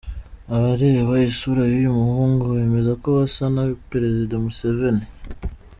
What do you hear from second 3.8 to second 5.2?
Perezida Museveni.